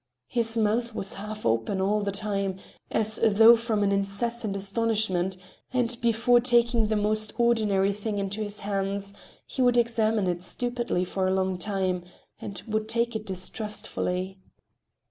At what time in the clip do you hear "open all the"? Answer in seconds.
1.45-2.09